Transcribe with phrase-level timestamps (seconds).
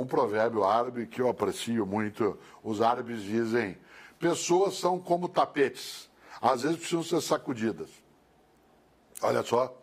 [0.00, 2.38] um provérbio árabe que eu aprecio muito.
[2.62, 3.76] Os árabes dizem:
[4.18, 6.08] pessoas são como tapetes,
[6.40, 7.88] às vezes precisam ser sacudidas.
[9.20, 9.74] Olha só,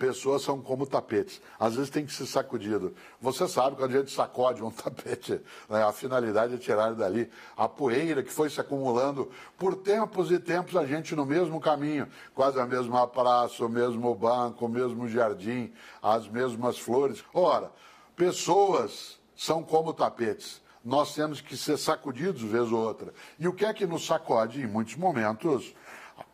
[0.00, 1.42] pessoas são como tapetes.
[1.58, 2.94] Às vezes tem que ser sacudido.
[3.20, 7.68] Você sabe quando a gente sacode um tapete, né, a finalidade é tirar dali a
[7.68, 12.58] poeira que foi se acumulando por tempos e tempos a gente no mesmo caminho, quase
[12.58, 15.70] a mesma praça, o mesmo banco, o mesmo jardim,
[16.02, 17.22] as mesmas flores.
[17.34, 17.70] Ora,
[18.16, 20.60] pessoas são como tapetes.
[20.84, 23.14] Nós temos que ser sacudidos vez ou outra.
[23.38, 25.74] E o que é que nos sacode, em muitos momentos?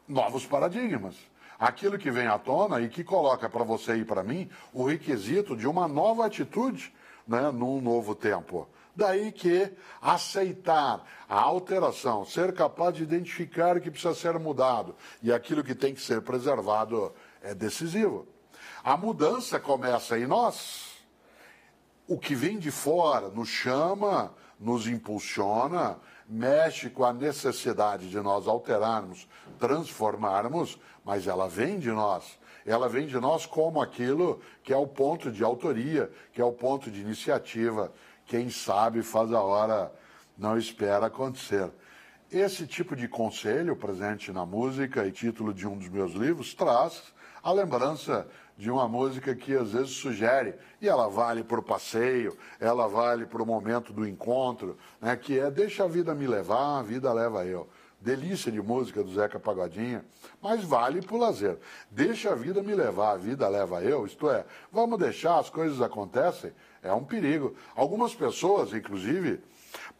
[0.08, 1.14] Novos paradigmas
[1.58, 5.56] aquilo que vem à tona e que coloca para você e para mim o requisito
[5.56, 6.92] de uma nova atitude
[7.26, 8.68] né, num novo tempo.
[8.94, 15.32] Daí que aceitar a alteração, ser capaz de identificar o que precisa ser mudado e
[15.32, 18.26] aquilo que tem que ser preservado é decisivo.
[18.84, 20.95] A mudança começa em nós.
[22.08, 28.46] O que vem de fora nos chama, nos impulsiona, mexe com a necessidade de nós
[28.46, 32.38] alterarmos, transformarmos, mas ela vem de nós.
[32.64, 36.52] Ela vem de nós como aquilo que é o ponto de autoria, que é o
[36.52, 37.92] ponto de iniciativa.
[38.24, 39.92] Quem sabe faz a hora,
[40.38, 41.70] não espera acontecer.
[42.30, 47.14] Esse tipo de conselho presente na música e título de um dos meus livros traz
[47.42, 48.26] a lembrança
[48.56, 53.26] de uma música que às vezes sugere, e ela vale para o passeio, ela vale
[53.26, 57.12] para o momento do encontro, né, que é Deixa a vida me levar, a vida
[57.12, 57.68] leva eu.
[58.00, 60.04] Delícia de música do Zeca Pagodinha,
[60.40, 61.58] mas vale para o lazer.
[61.90, 65.80] Deixa a vida me levar, a vida leva eu, isto é, vamos deixar as coisas
[65.80, 67.54] acontecem, é um perigo.
[67.74, 69.40] Algumas pessoas, inclusive,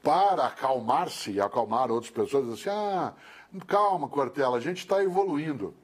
[0.03, 3.13] para acalmar-se e acalmar outras pessoas, dizem assim, ah,
[3.67, 5.75] calma, Cortella, a gente está evoluindo.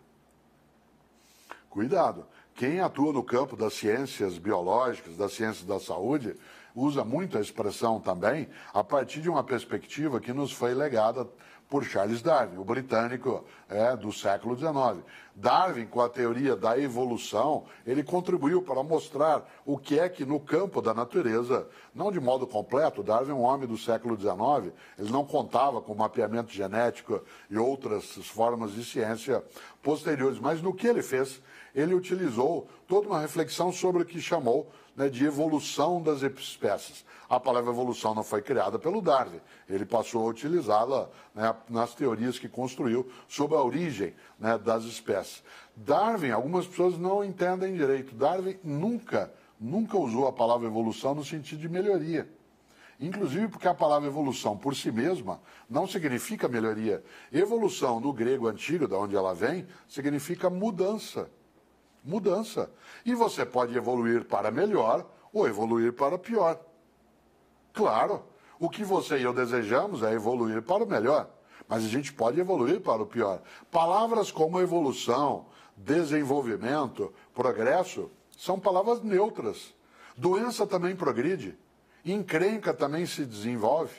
[1.69, 6.37] Cuidado, quem atua no campo das ciências biológicas, das ciências da saúde,
[6.75, 11.29] usa muito a expressão também a partir de uma perspectiva que nos foi legada
[11.73, 15.03] por Charles Darwin, o britânico é, do século XIX.
[15.35, 20.39] Darwin, com a teoria da evolução, ele contribuiu para mostrar o que é que no
[20.39, 25.11] campo da natureza, não de modo completo, Darwin é um homem do século XIX, ele
[25.11, 29.43] não contava com mapeamento genético e outras formas de ciência
[29.83, 31.41] posteriores, mas no que ele fez,
[31.75, 37.07] ele utilizou toda uma reflexão sobre o que chamou né, de evolução das espécies.
[37.27, 42.39] A palavra evolução não foi criada pelo Darwin, ele passou a utilizá-la né, nas teorias
[42.39, 45.43] que construiu sobre a origem né, das espécies.
[45.75, 48.15] Darwin, algumas pessoas não entendem direito.
[48.15, 52.29] Darwin nunca, nunca usou a palavra evolução no sentido de melhoria.
[53.01, 57.03] Inclusive porque a palavra evolução por si mesma não significa melhoria.
[57.33, 61.31] Evolução no grego antigo, da onde ela vem, significa mudança
[62.05, 62.71] mudança.
[63.05, 66.61] E você pode evoluir para melhor ou evoluir para pior.
[67.73, 68.23] Claro,
[68.59, 71.29] o que você e eu desejamos é evoluir para o melhor,
[71.67, 73.41] mas a gente pode evoluir para o pior.
[73.71, 75.47] Palavras como evolução,
[75.77, 79.75] desenvolvimento, progresso são palavras neutras.
[80.17, 81.59] Doença também progride,
[82.05, 83.95] encrenca também se desenvolve.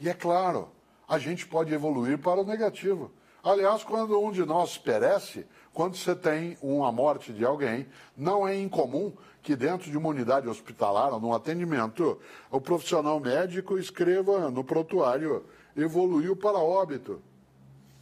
[0.00, 0.68] E é claro,
[1.08, 3.12] a gente pode evoluir para o negativo.
[3.44, 8.58] Aliás, quando um de nós perece, quando você tem uma morte de alguém, não é
[8.58, 9.12] incomum
[9.42, 12.18] que dentro de uma unidade hospitalar ou num atendimento,
[12.50, 15.44] o profissional médico escreva no prontuário
[15.76, 17.20] evoluiu para óbito.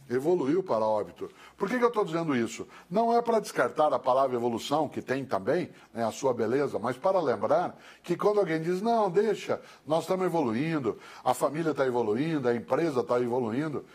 [0.09, 1.29] Evoluiu para óbito.
[1.57, 2.67] Por que, que eu estou dizendo isso?
[2.89, 6.97] Não é para descartar a palavra evolução, que tem também né, a sua beleza, mas
[6.97, 12.47] para lembrar que quando alguém diz, não, deixa, nós estamos evoluindo, a família está evoluindo,
[12.47, 13.85] a empresa está evoluindo,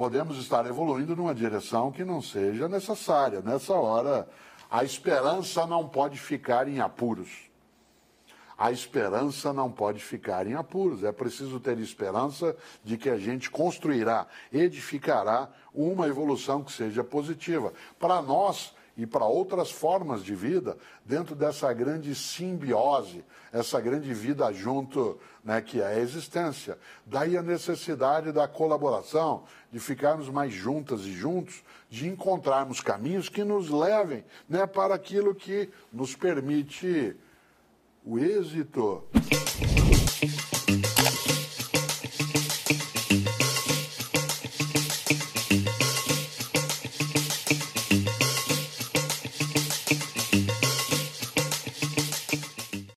[0.00, 3.42] podemos estar evoluindo numa direção que não seja necessária.
[3.42, 4.26] Nessa hora,
[4.70, 7.28] a esperança não pode ficar em apuros.
[8.56, 11.04] A esperança não pode ficar em apuros.
[11.04, 17.70] É preciso ter esperança de que a gente construirá, edificará uma evolução que seja positiva.
[17.98, 24.52] Para nós, e para outras formas de vida dentro dessa grande simbiose, essa grande vida
[24.52, 26.76] junto né, que é a existência.
[27.06, 33.42] Daí a necessidade da colaboração, de ficarmos mais juntas e juntos, de encontrarmos caminhos que
[33.42, 37.16] nos levem né, para aquilo que nos permite
[38.04, 39.02] o êxito.